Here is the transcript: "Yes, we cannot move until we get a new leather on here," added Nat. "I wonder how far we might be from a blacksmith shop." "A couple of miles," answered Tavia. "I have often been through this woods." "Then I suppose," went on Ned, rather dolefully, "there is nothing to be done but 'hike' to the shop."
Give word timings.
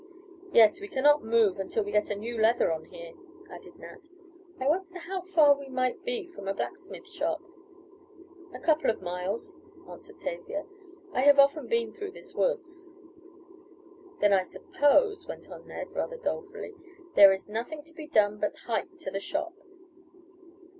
"Yes, 0.51 0.81
we 0.81 0.87
cannot 0.87 1.23
move 1.23 1.59
until 1.59 1.83
we 1.83 1.91
get 1.91 2.09
a 2.09 2.15
new 2.15 2.35
leather 2.41 2.71
on 2.71 2.85
here," 2.85 3.13
added 3.51 3.77
Nat. 3.77 4.07
"I 4.59 4.67
wonder 4.67 4.97
how 4.97 5.21
far 5.21 5.53
we 5.53 5.69
might 5.69 6.03
be 6.03 6.25
from 6.25 6.47
a 6.47 6.55
blacksmith 6.55 7.07
shop." 7.07 7.39
"A 8.51 8.57
couple 8.57 8.89
of 8.89 9.03
miles," 9.03 9.55
answered 9.87 10.19
Tavia. 10.19 10.65
"I 11.13 11.21
have 11.21 11.37
often 11.37 11.67
been 11.67 11.93
through 11.93 12.13
this 12.13 12.33
woods." 12.33 12.89
"Then 14.21 14.33
I 14.33 14.41
suppose," 14.41 15.27
went 15.27 15.51
on 15.51 15.67
Ned, 15.67 15.91
rather 15.91 16.17
dolefully, 16.17 16.73
"there 17.13 17.31
is 17.31 17.47
nothing 17.47 17.83
to 17.83 17.93
be 17.93 18.07
done 18.07 18.39
but 18.39 18.57
'hike' 18.65 18.97
to 19.01 19.11
the 19.11 19.19
shop." 19.19 19.53